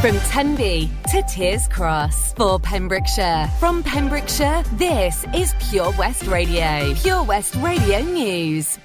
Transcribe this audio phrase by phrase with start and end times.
[0.00, 3.50] From Tenby to Tiers Cross for Pembrokeshire.
[3.58, 6.94] From Pembrokeshire, this is Pure West Radio.
[6.94, 8.78] Pure West Radio News.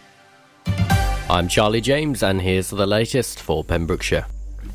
[1.29, 4.25] I'm Charlie James, and here's the latest for Pembrokeshire.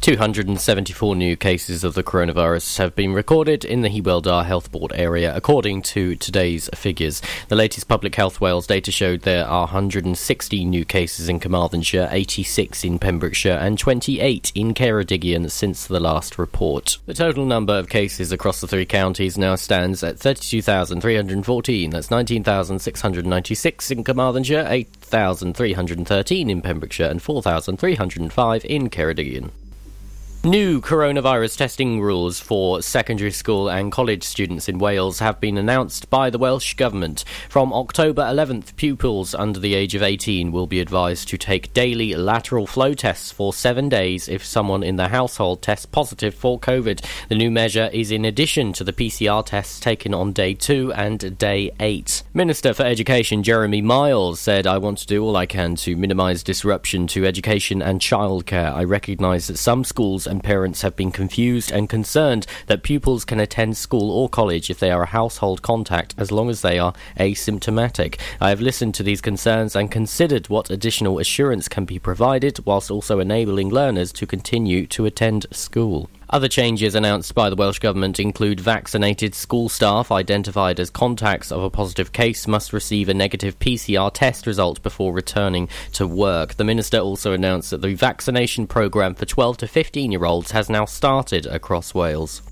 [0.00, 4.92] 274 new cases of the coronavirus have been recorded in the Hywel Dda Health Board
[4.94, 7.20] area, according to today's figures.
[7.48, 12.82] The latest Public Health Wales data showed there are 160 new cases in Carmarthenshire, 86
[12.82, 16.96] in Pembrokeshire, and 28 in Ceredigion since the last report.
[17.04, 21.90] The total number of cases across the three counties now stands at 32,314.
[21.90, 29.50] That's 19,696 in Carmarthenshire, 8,313 in Pembrokeshire, and 4,305 in Ceredigion.
[30.42, 36.08] New coronavirus testing rules for secondary school and college students in Wales have been announced
[36.08, 37.26] by the Welsh Government.
[37.50, 42.14] From October 11th, pupils under the age of 18 will be advised to take daily
[42.14, 47.04] lateral flow tests for seven days if someone in their household tests positive for COVID.
[47.28, 51.36] The new measure is in addition to the PCR tests taken on day two and
[51.36, 52.22] day eight.
[52.32, 56.42] Minister for Education Jeremy Miles said, I want to do all I can to minimise
[56.42, 58.72] disruption to education and childcare.
[58.72, 63.40] I recognise that some schools and parents have been confused and concerned that pupils can
[63.40, 66.94] attend school or college if they are a household contact as long as they are
[67.18, 68.18] asymptomatic.
[68.40, 72.90] I have listened to these concerns and considered what additional assurance can be provided whilst
[72.90, 76.08] also enabling learners to continue to attend school.
[76.32, 81.64] Other changes announced by the Welsh Government include vaccinated school staff identified as contacts of
[81.64, 86.54] a positive case must receive a negative PCR test result before returning to work.
[86.54, 90.70] The Minister also announced that the vaccination programme for 12 to 15 year olds has
[90.70, 92.42] now started across Wales.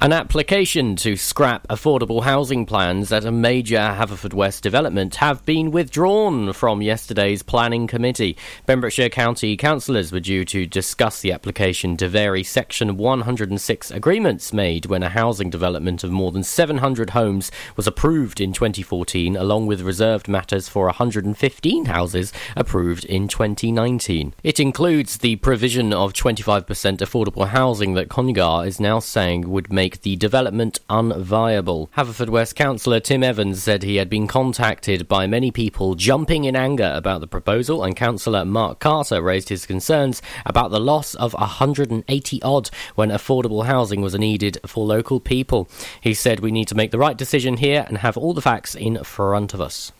[0.00, 6.52] An application to scrap affordable housing plans at a major Haverfordwest development have been withdrawn
[6.52, 8.36] from yesterday's planning committee.
[8.64, 14.86] Pembrokeshire County councillors were due to discuss the application to vary Section 106 agreements made
[14.86, 19.80] when a housing development of more than 700 homes was approved in 2014, along with
[19.80, 24.32] reserved matters for 115 houses approved in 2019.
[24.44, 26.66] It includes the provision of 25%
[26.98, 31.88] affordable housing that Conygar is now saying would make make the development unviable.
[31.96, 36.92] Haverfordwest councillor Tim Evans said he had been contacted by many people jumping in anger
[36.94, 42.42] about the proposal, and councillor Mark Carter raised his concerns about the loss of 180
[42.42, 45.70] odd when affordable housing was needed for local people.
[46.02, 48.74] He said we need to make the right decision here and have all the facts
[48.74, 49.92] in front of us.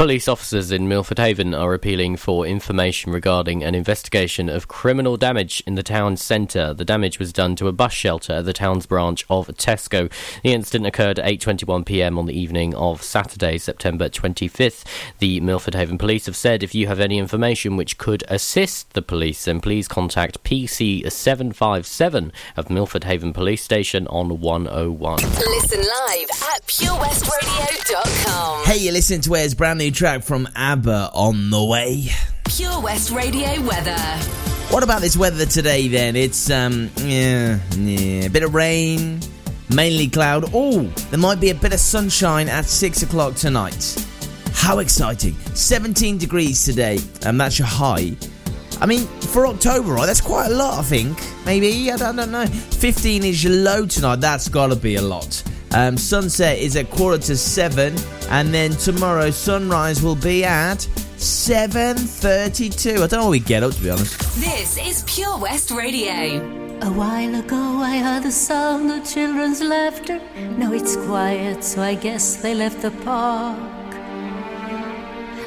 [0.00, 5.62] Police officers in Milford Haven are appealing for information regarding an investigation of criminal damage
[5.66, 6.72] in the town centre.
[6.72, 10.10] The damage was done to a bus shelter at the town's branch of Tesco.
[10.42, 12.18] The incident occurred at 8:21 p.m.
[12.18, 14.84] on the evening of Saturday, September 25th.
[15.18, 19.02] The Milford Haven Police have said if you have any information which could assist the
[19.02, 25.16] police, then please contact PC 757 of Milford Haven Police Station on 101.
[25.16, 28.64] Listen live at purewestradio.com.
[28.64, 32.08] Hey, you listen to Where's Brand New track from ABBA on the way.
[32.44, 33.96] Pure West Radio weather.
[34.70, 36.16] What about this weather today then?
[36.16, 39.20] It's, um, yeah, yeah, a bit of rain,
[39.74, 40.50] mainly cloud.
[40.54, 44.06] Oh, there might be a bit of sunshine at 6 o'clock tonight.
[44.52, 45.34] How exciting!
[45.54, 48.16] 17 degrees today, and that's your high.
[48.80, 50.06] I mean, for October, right?
[50.06, 51.18] That's quite a lot, I think.
[51.44, 52.46] Maybe, I don't, I don't know.
[52.46, 55.42] 15 is your low tonight, that's gotta be a lot.
[55.72, 57.96] Um, sunset is at quarter to seven,
[58.28, 60.80] and then tomorrow sunrise will be at
[61.16, 62.94] seven thirty-two.
[62.94, 64.18] I don't know what we get up to be honest.
[64.40, 66.58] This is Pure West Radio.
[66.82, 70.18] A while ago, I heard the sound of children's laughter.
[70.56, 73.58] Now it's quiet, so I guess they left the park.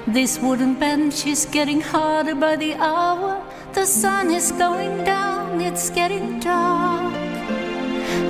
[0.08, 3.44] This wooden bench is getting harder by the hour.
[3.74, 7.14] The sun is going down, it's getting dark.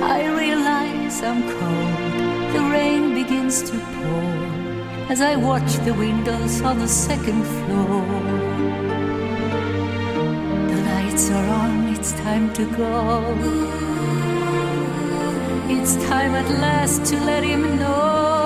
[0.02, 1.83] I realize I'm cold.
[3.44, 8.06] Begins to pour as I watch the windows on the second floor.
[10.70, 13.36] The lights are on, it's time to go.
[15.68, 18.43] It's time at last to let him know.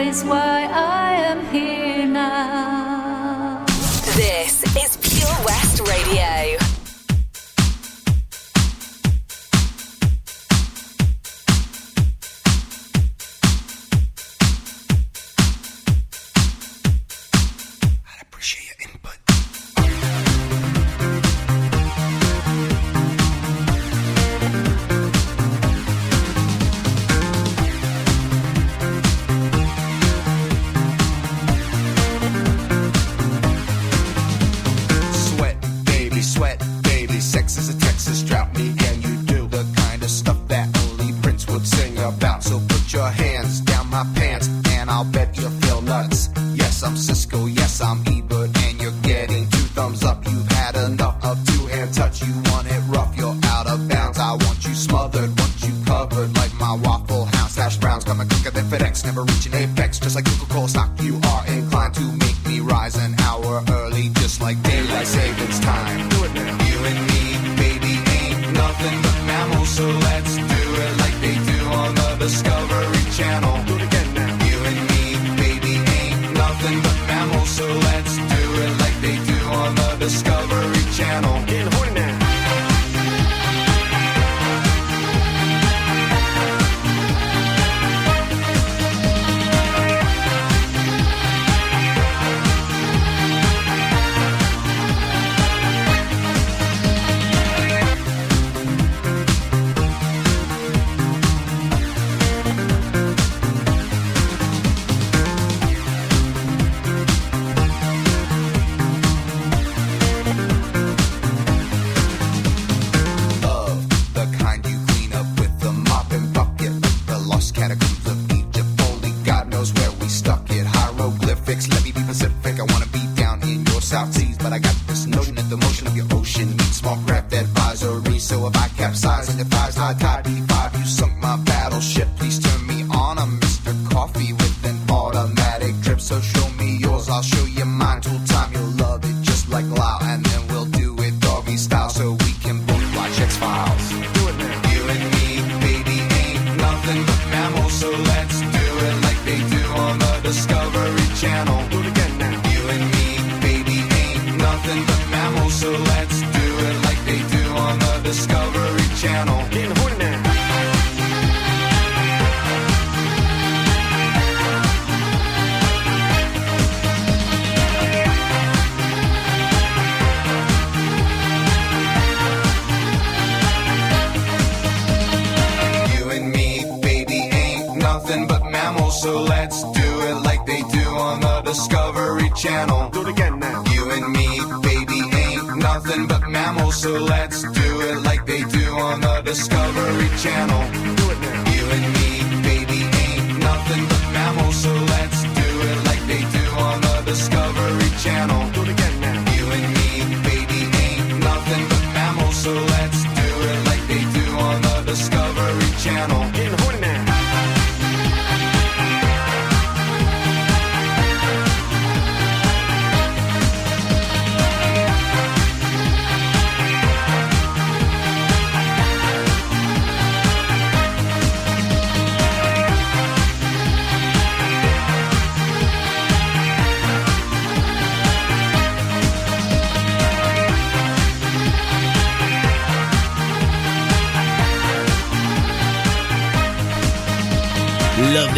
[0.00, 2.75] Is why I am here now.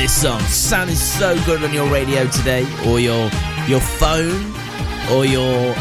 [0.07, 0.41] Song.
[0.43, 3.31] Sound is so good on your radio today, or your
[3.67, 4.55] your phone,
[5.11, 5.75] or your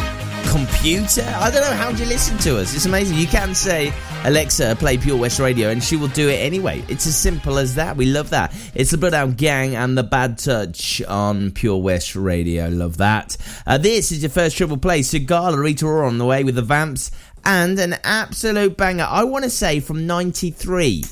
[0.49, 1.23] computer.
[1.39, 2.73] I don't know how do you listen to us.
[2.75, 3.17] It's amazing.
[3.17, 3.93] You can say
[4.23, 6.83] Alexa, play Pure West Radio, and she will do it anyway.
[6.87, 7.95] It's as simple as that.
[7.95, 8.55] We love that.
[8.73, 12.69] It's the Bloodhound Gang and the Bad Touch on Pure West Radio.
[12.69, 13.37] Love that.
[13.65, 15.01] Uh, this is your first triple play.
[15.01, 17.11] Sigala, Rita Ora on the way with the Vamps,
[17.45, 19.07] and an absolute banger.
[19.07, 21.03] I want to say from '93.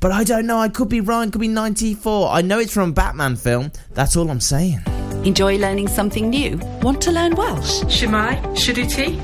[0.00, 2.28] But I don't know, I could be wrong, could be 94.
[2.30, 4.80] I know it's from a Batman film, that's all I'm saying.
[5.24, 6.58] Enjoy learning something new?
[6.82, 7.82] Want to learn Welsh?
[7.84, 9.18] Shemai, Shuduti?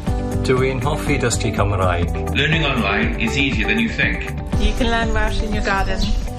[0.44, 2.34] Dwi'n hoffi dysgu Cymraeg.
[2.34, 4.22] Learning online is easier than you think.
[4.58, 6.00] You can learn Welsh in your garden.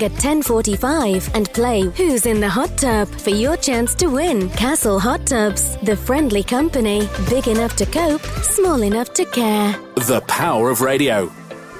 [0.00, 4.48] at 10:45 and play Who's in the Hot Tub for your chance to win.
[4.50, 9.76] Castle Hot Tubs, the friendly company, big enough to cope, small enough to care.
[9.96, 11.30] The power of radio.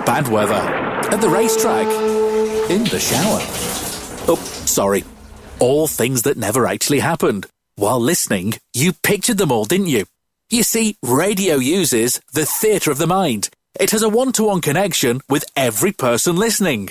[0.05, 0.63] Bad weather.
[1.13, 1.87] At the racetrack.
[2.71, 3.41] In the shower.
[4.29, 5.05] Oh, sorry.
[5.59, 7.47] All things that never actually happened.
[7.77, 10.05] While listening, you pictured them all, didn't you?
[10.51, 13.49] You see, radio uses the theatre of the mind.
[13.81, 16.91] It has a one to one connection with every person listening.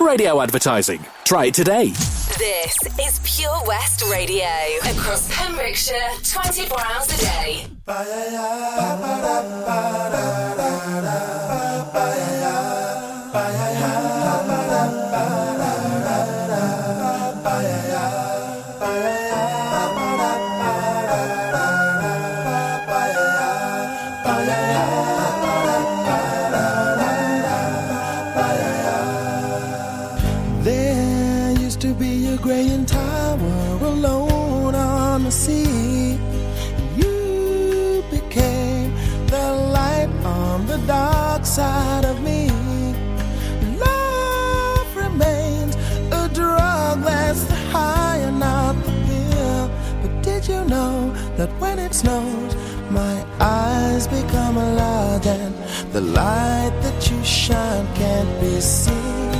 [0.00, 1.04] Radio advertising.
[1.24, 1.88] Try it today.
[2.38, 4.46] This is Pure West Radio.
[4.84, 7.66] Across Pembrokeshire, 24 hours a day.
[51.92, 52.54] Snows,
[52.90, 55.54] my eyes become large and
[55.92, 59.39] the light that you shine can't be seen?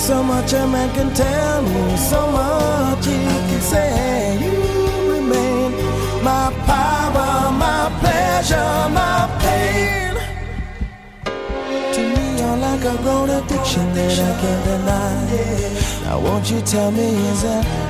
[0.00, 3.18] There's so much a man can tell me, so much he
[3.50, 4.38] can say.
[4.40, 5.72] You remain
[6.24, 10.14] my power, my pleasure, my pain.
[11.92, 16.04] To me, you're like a grown addiction that I can't deny.
[16.04, 17.89] Now, won't you tell me, is that?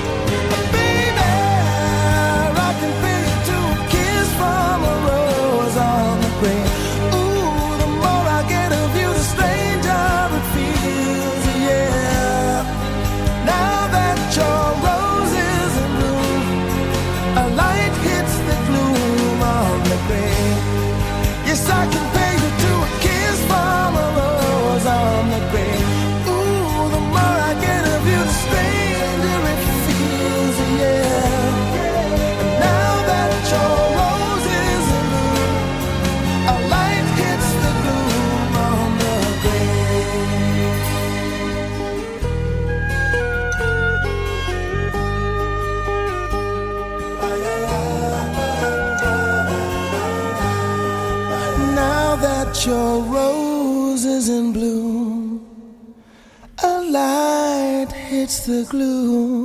[58.47, 59.40] the glue.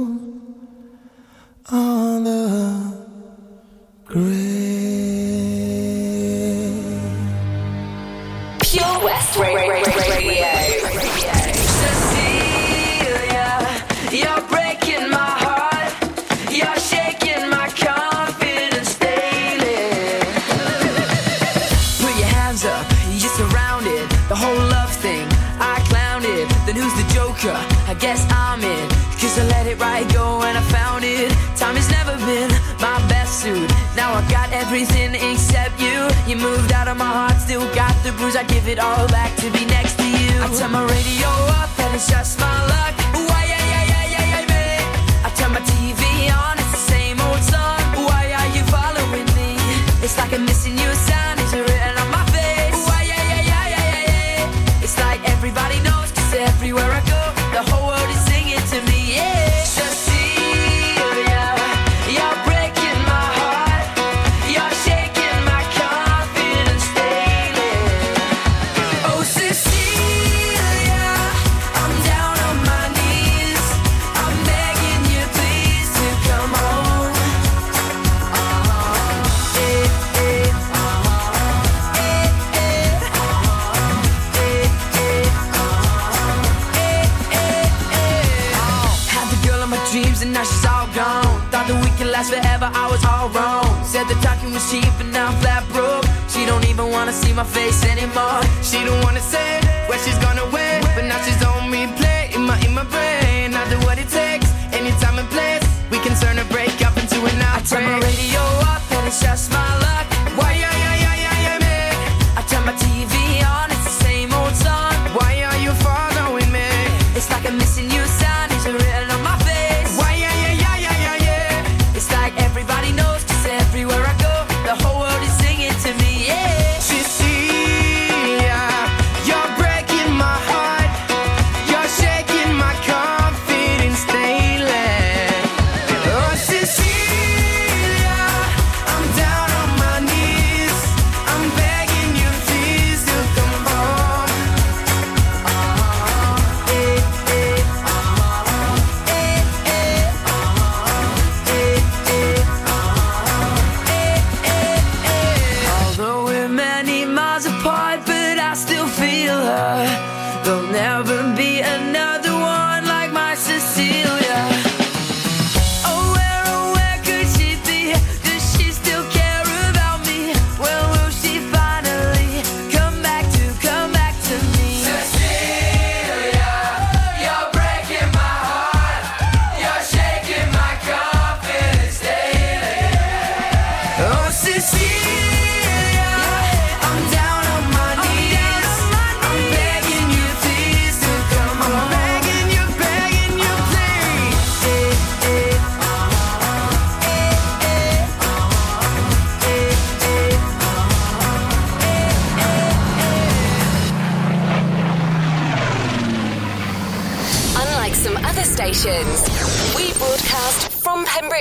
[38.37, 40.43] I give it all back to be next to you.
[40.43, 41.76] I turn my radio up.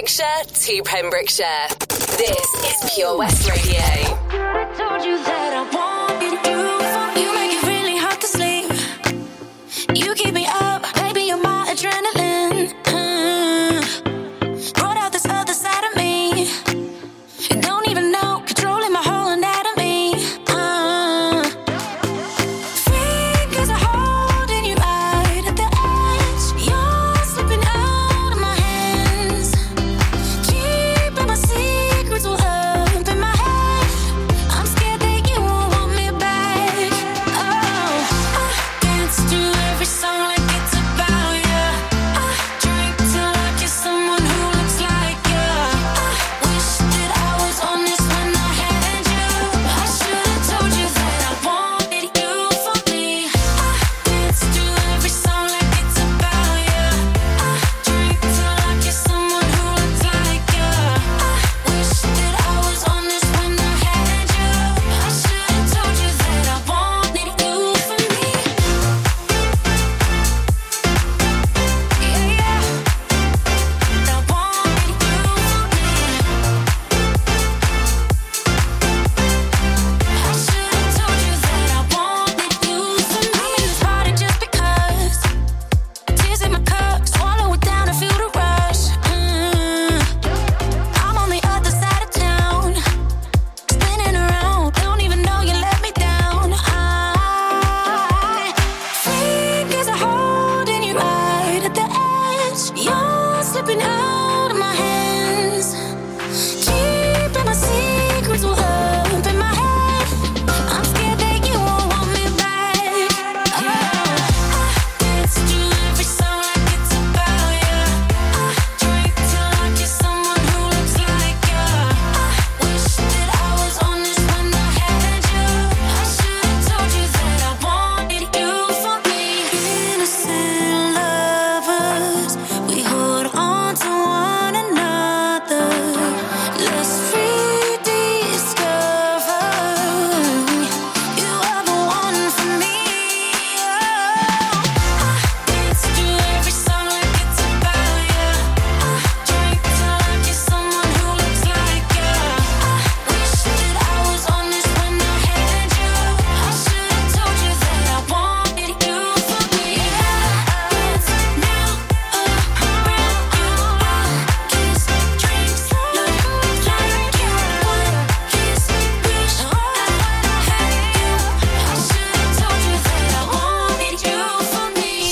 [0.06, 1.68] Pembrokeshire to Pembrokeshire.
[1.90, 4.25] This is Pure West Radio.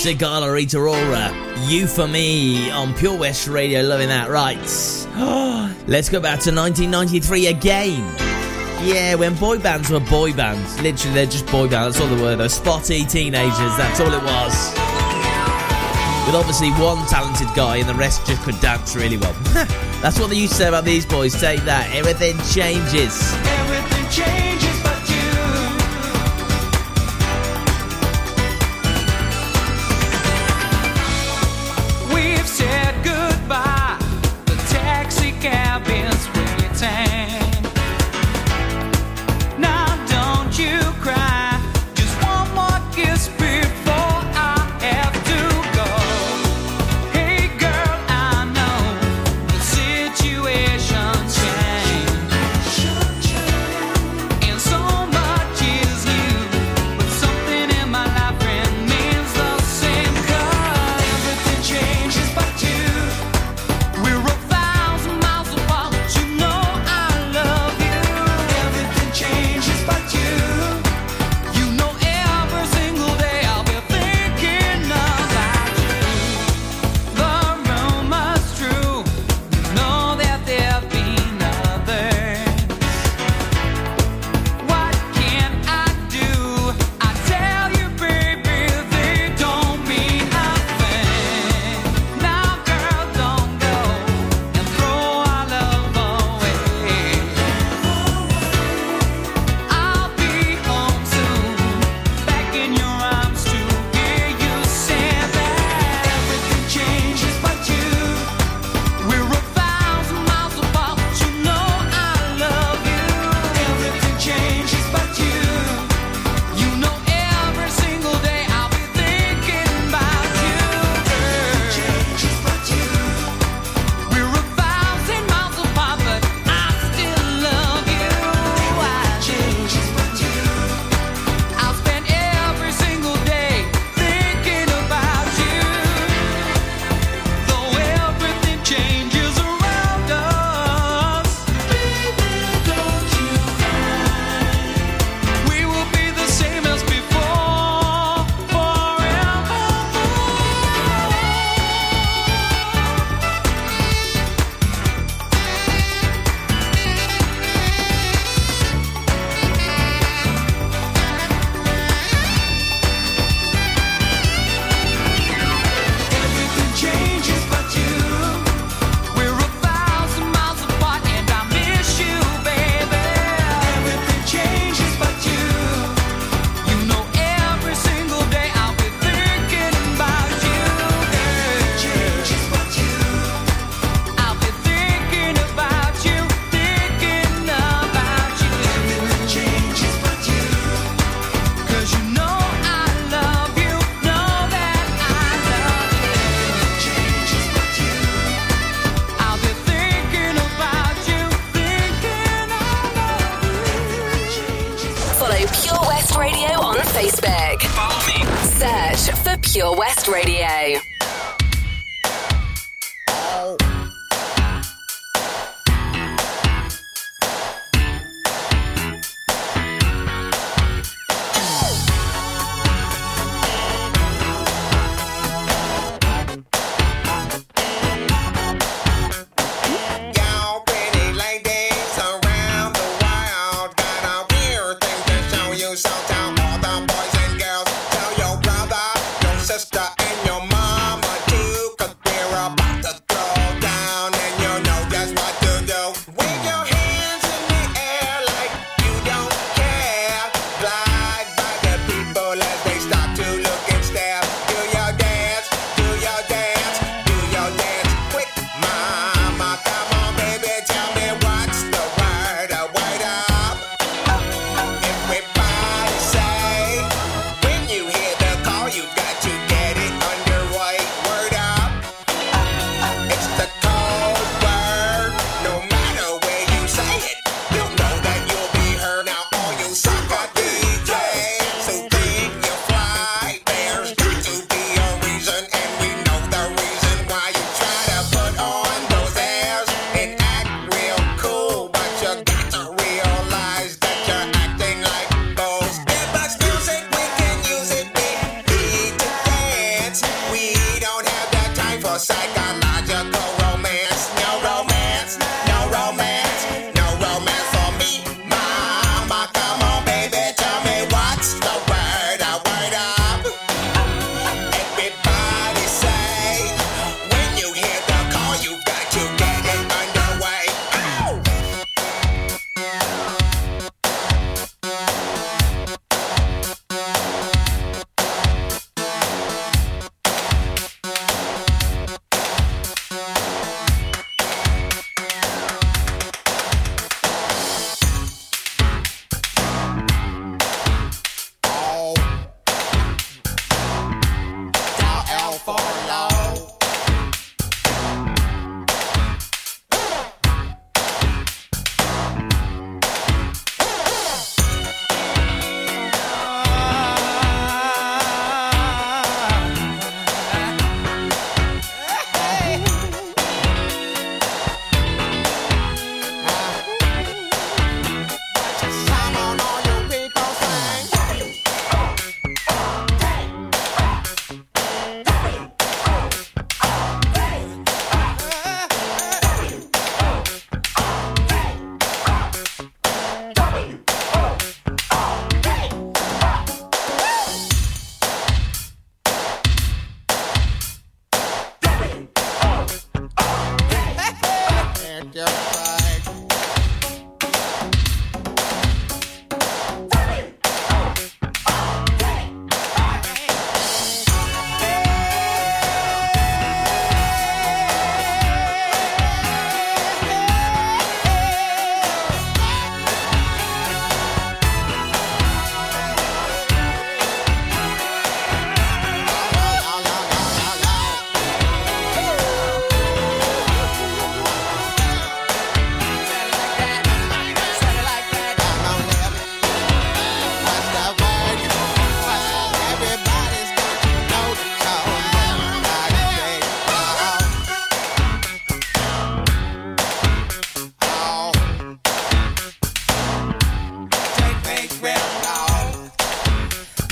[0.04, 1.32] Sigala Rita Ora,
[1.70, 4.58] You For Me on Pure West Radio, loving that, right?
[5.88, 8.00] Let's go back to 1993 again.
[8.86, 10.78] Yeah, when boy bands were boy bands.
[10.82, 14.24] Literally, they're just boy bands, that's all they were, those spotty teenagers, that's all it
[14.24, 14.74] was.
[16.26, 19.34] With obviously one talented guy and the rest just could dance really well.
[20.02, 23.34] that's what they used to say about these boys, take that, everything changes.
[23.46, 24.53] Everything changes.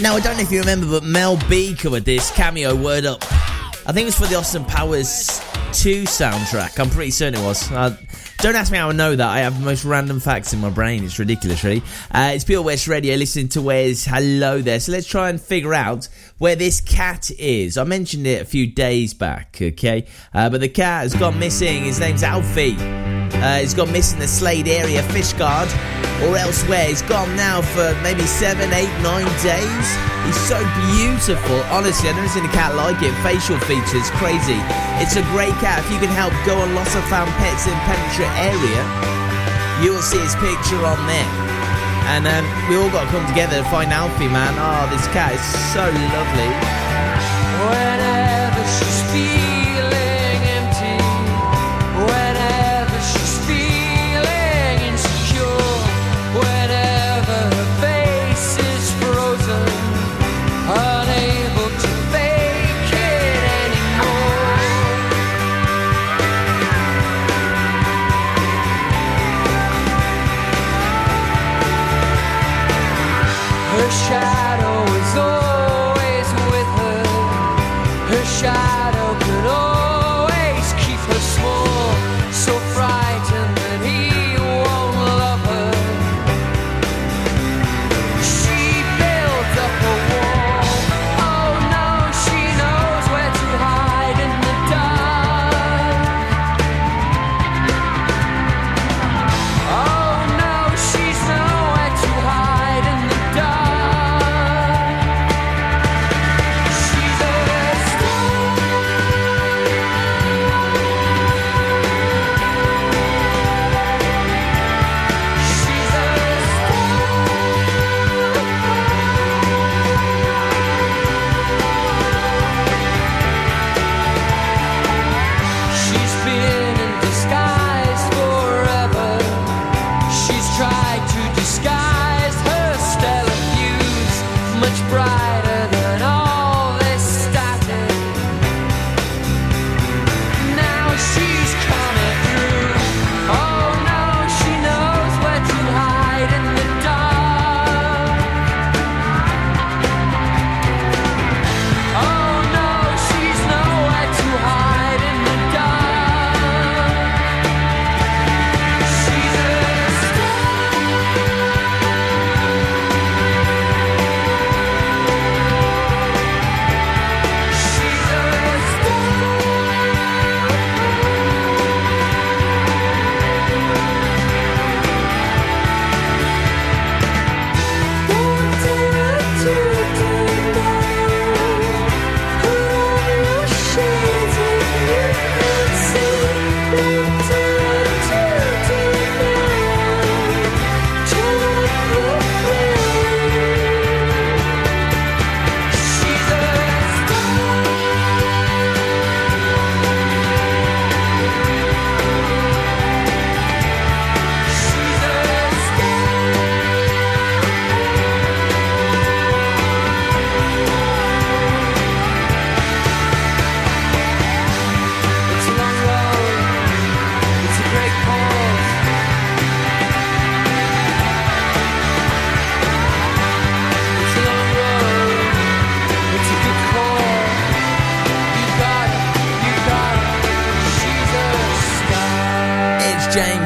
[0.02, 3.22] Now, I don't know if you remember, but Mel B covered this cameo word up.
[3.86, 5.28] I think it was for the Austin Powers
[5.74, 6.80] 2 soundtrack.
[6.80, 7.72] I'm pretty certain it was.
[7.72, 7.96] Uh,
[8.40, 9.30] don't ask me how I know that.
[9.30, 11.04] I have the most random facts in my brain.
[11.04, 11.84] It's ridiculous, really.
[12.10, 14.04] Uh, it's Pure West Radio, listening to Wes.
[14.04, 14.80] Hello there.
[14.80, 16.10] So let's try and figure out
[16.40, 17.78] where this cat is.
[17.78, 20.08] I mentioned it a few days back, okay?
[20.34, 21.84] Uh, but the cat has gone missing.
[21.84, 23.21] His name's Alfie.
[23.40, 25.70] Uh, he's gone missing the Slade area Fishguard
[26.28, 26.86] or elsewhere.
[26.86, 29.88] He's gone now for maybe seven, eight, nine days.
[30.26, 30.60] He's so
[30.94, 31.58] beautiful.
[31.74, 33.14] Honestly, I've never seen a cat like it.
[33.26, 34.60] Facial features, crazy.
[35.02, 35.82] It's a great cat.
[35.82, 38.82] If you can help go on Lots of Found Pets in Pembrokeshire area,
[39.82, 41.32] you will see his picture on there.
[42.14, 44.54] And um, we all got to come together to find Alfie, man.
[44.58, 46.52] Oh, this cat is so lovely.
[47.66, 49.51] Whenever she's feeling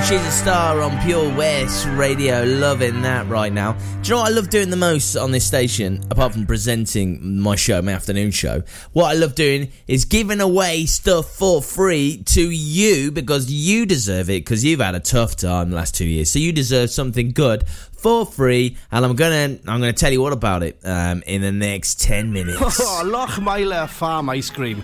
[0.07, 2.43] she's a star on Pure West Radio.
[2.43, 3.73] Loving that right now.
[3.73, 7.39] Do you know what I love doing the most on this station, apart from presenting
[7.39, 8.61] my show, my afternoon show?
[8.93, 14.29] What I love doing is giving away stuff for free to you because you deserve
[14.29, 16.29] it because you've had a tough time the last two years.
[16.29, 20.33] So you deserve something good for free, and I'm gonna I'm gonna tell you all
[20.33, 22.59] about it um, in the next ten minutes.
[22.87, 24.83] Oh, Lochmeyler Farm Ice Cream.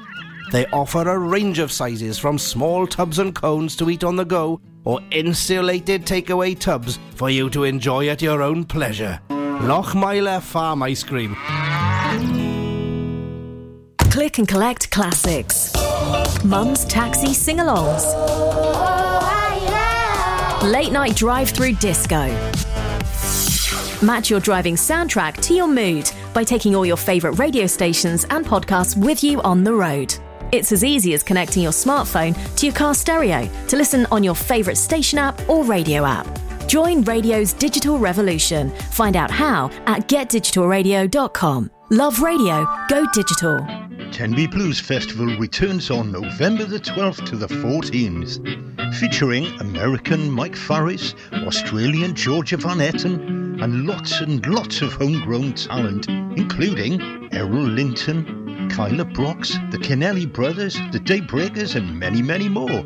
[0.51, 4.25] They offer a range of sizes from small tubs and cones to eat on the
[4.25, 9.21] go or insulated takeaway tubs for you to enjoy at your own pleasure.
[9.29, 11.35] Lochmeyler Farm Ice Cream.
[14.11, 15.71] Click and collect classics.
[16.43, 18.03] Mum's taxi sing alongs.
[20.63, 22.27] Late night drive through disco.
[24.05, 28.45] Match your driving soundtrack to your mood by taking all your favourite radio stations and
[28.45, 30.13] podcasts with you on the road.
[30.51, 34.35] It's as easy as connecting your smartphone to your car stereo to listen on your
[34.35, 36.27] favourite station app or radio app.
[36.67, 38.69] Join radio's digital revolution.
[38.91, 41.71] Find out how at getdigitalradio.com.
[41.89, 43.65] Love radio, go digital.
[44.11, 51.15] Tenby Blues Festival returns on November the 12th to the 14th, featuring American Mike Farris,
[51.31, 58.40] Australian Georgia Van Etten, and lots and lots of homegrown talent, including Errol Linton,
[58.71, 62.85] Kyla Brox, the Kennelly Brothers, the Daybreakers, and many, many more.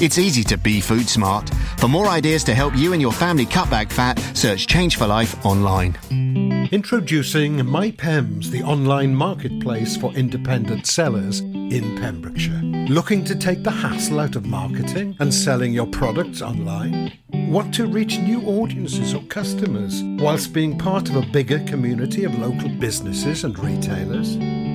[0.02, 1.48] It's easy to be food smart.
[1.78, 5.06] For more ideas to help you and your family cut back fat, search Change for
[5.06, 5.96] Life online.
[6.72, 12.62] Introducing MyPems, the online marketplace for independent sellers in Pembrokeshire.
[12.88, 17.12] Looking to take the hassle out of marketing and selling your products online?
[17.32, 22.36] Want to reach new audiences or customers whilst being part of a bigger community of
[22.36, 24.36] local businesses and retailers?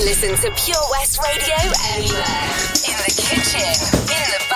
[0.00, 1.60] Can listen to Pure West Radio
[1.92, 2.48] anywhere.
[2.88, 3.68] In the kitchen,
[4.08, 4.49] in the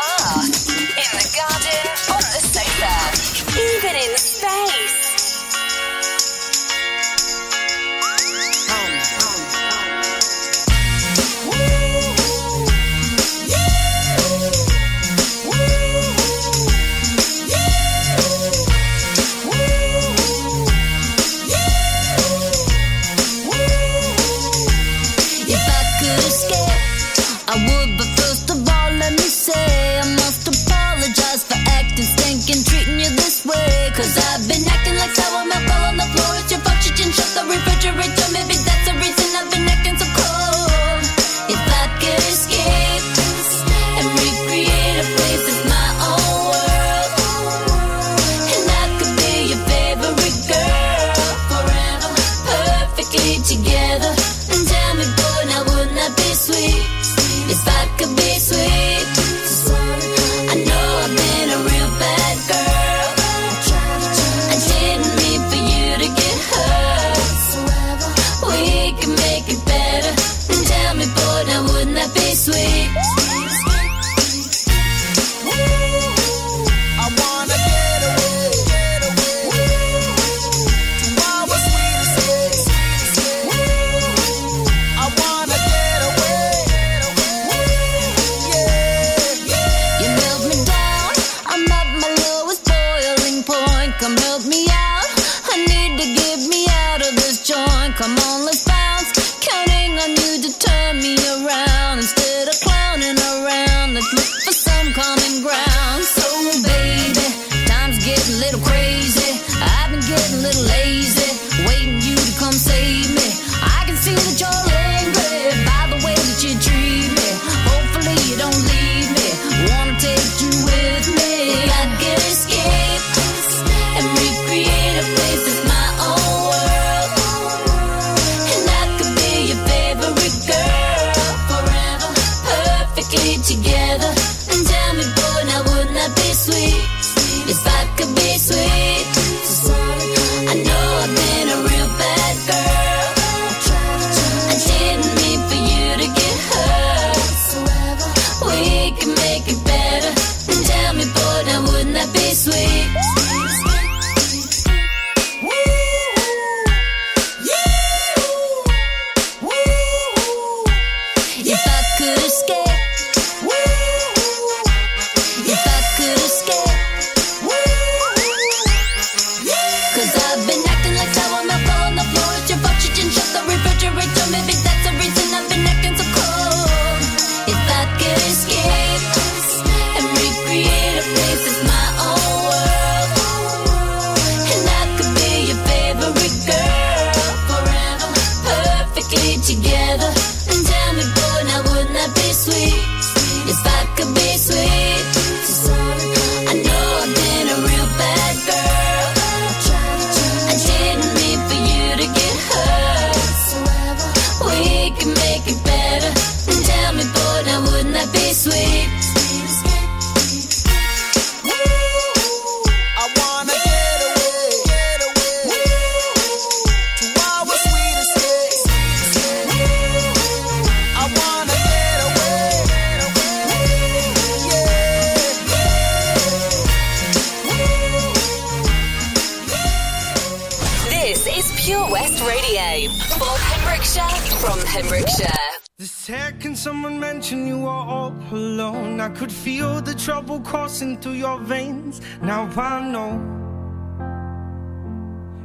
[231.24, 235.32] This is Pure West Radio for Pembrokeshire from Pembrokeshire.
[235.78, 241.14] The second someone mentioned you were all alone, I could feel the trouble coursing through
[241.14, 242.02] your veins.
[242.20, 243.16] Now I know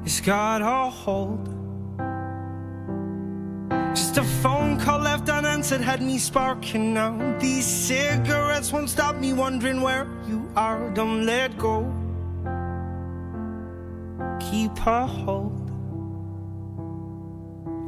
[0.04, 1.48] it's got a hold.
[3.96, 7.38] Just a phone call left unanswered had me sparking now.
[7.40, 10.90] These cigarettes won't stop me wondering where you are.
[10.90, 11.86] Don't let go.
[14.42, 15.69] Keep a hold.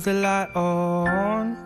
[0.00, 1.56] Leave the light on.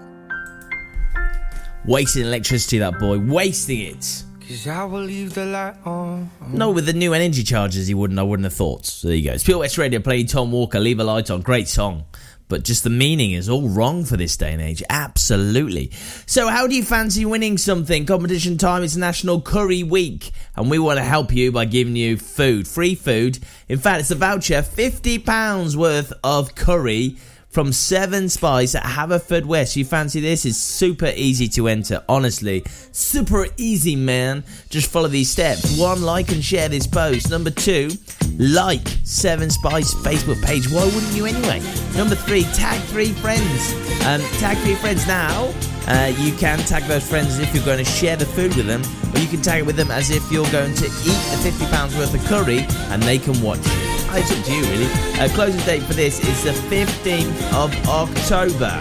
[1.85, 3.19] Wasting electricity, that boy.
[3.19, 4.25] Wasting it.
[4.41, 6.31] Cause I will leave the light on.
[6.49, 8.19] No, with the new energy charges, he wouldn't.
[8.19, 8.87] I wouldn't have thought.
[8.87, 9.35] So there you go.
[9.35, 10.81] It's Pure West Radio playing Tom Walker.
[10.81, 11.41] Leave a light on.
[11.43, 12.05] Great song.
[12.49, 14.83] But just the meaning is all wrong for this day and age.
[14.91, 15.91] Absolutely.
[16.27, 18.05] So, how do you fancy winning something?
[18.05, 18.83] Competition time.
[18.83, 22.97] It's National Curry Week, and we want to help you by giving you food, free
[22.97, 23.39] food.
[23.69, 27.17] In fact, it's a voucher, fifty pounds worth of curry
[27.55, 29.47] from Seven Spice at Haverford
[29.77, 30.45] You fancy this?
[30.45, 32.65] It's super easy to enter, honestly.
[32.91, 34.43] Super easy, man.
[34.71, 35.79] Just follow these steps.
[35.79, 37.31] One, like and share this post.
[37.31, 37.91] Number two,
[38.39, 40.69] like Seven Spice Facebook page.
[40.69, 41.61] Why wouldn't you anyway?
[41.97, 43.73] Number three, tag three friends.
[44.05, 45.55] Um, tag three friends now.
[45.87, 48.67] Uh, you can tag those friends as if you're going to share the food with
[48.67, 48.83] them,
[49.15, 51.99] or you can tag it with them as if you're going to eat the £50
[51.99, 53.84] worth of curry and they can watch you.
[54.17, 54.87] It's up to you, really.
[55.19, 58.79] Uh, closing date for this is the 15th of October.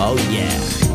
[0.00, 0.87] Oh, yeah.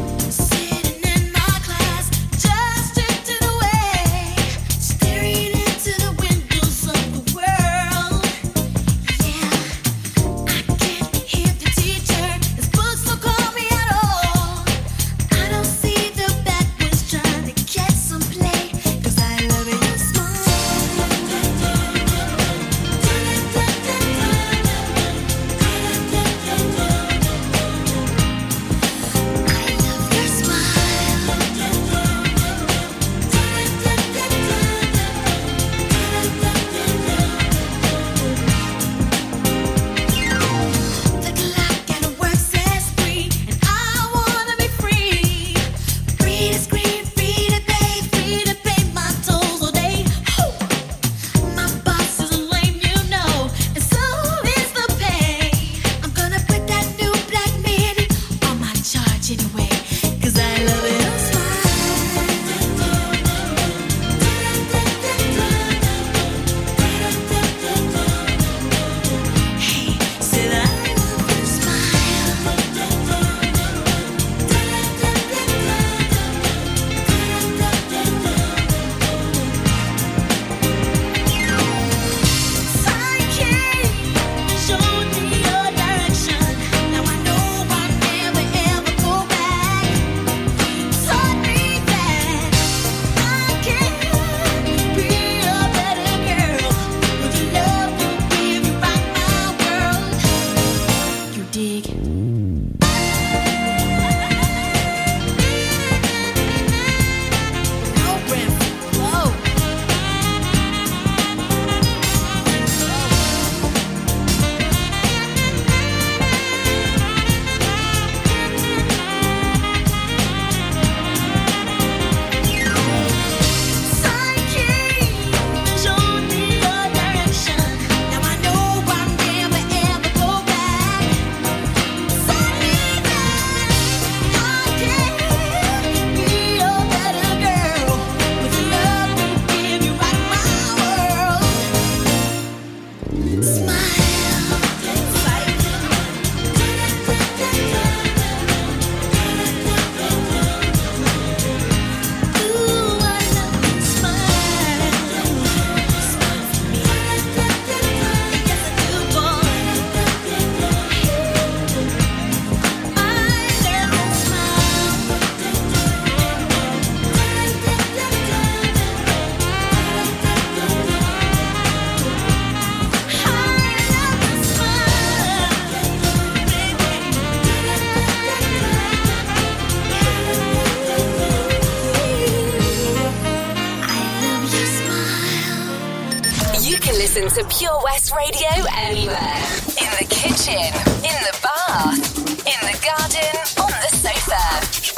[188.16, 189.42] Radio anywhere.
[189.82, 190.70] In the kitchen,
[191.02, 193.34] in the bath, in the garden,
[193.64, 194.44] on the sofa,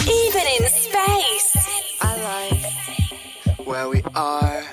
[0.03, 1.51] even in space.
[2.01, 4.63] I like where we are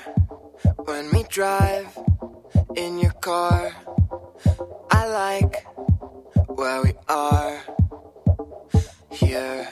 [0.85, 1.87] when we drive
[2.75, 3.71] in your car.
[4.91, 5.65] I like
[6.47, 7.59] where we are
[9.11, 9.67] here.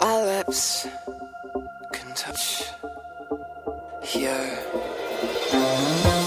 [0.00, 0.88] Our lips
[1.92, 2.64] can touch
[4.02, 6.19] here.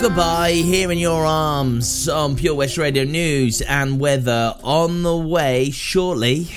[0.00, 0.52] Goodbye.
[0.52, 6.48] Here in your arms on Pure West Radio News and weather on the way shortly.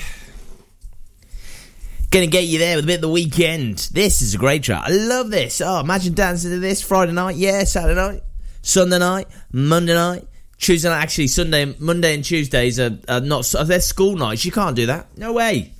[2.10, 3.90] Gonna get you there with a bit of the weekend.
[3.92, 4.84] This is a great track.
[4.86, 5.60] I love this.
[5.60, 7.36] Oh, imagine dancing to this Friday night.
[7.36, 8.22] Yeah, Saturday night,
[8.62, 10.26] Sunday night, Monday night,
[10.56, 11.02] Tuesday night.
[11.02, 13.44] Actually, Sunday, Monday, and Tuesdays are, are not.
[13.66, 14.46] They're school nights.
[14.46, 15.18] You can't do that.
[15.18, 15.72] No way.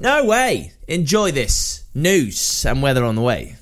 [0.00, 0.72] No way.
[0.88, 3.54] Enjoy this news and weather on the way.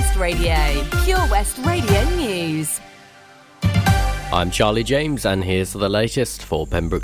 [0.00, 0.56] West Radio,
[1.04, 2.80] Pure West Radio News.
[4.32, 6.98] I'm Charlie James, and here's the latest for Pembroke.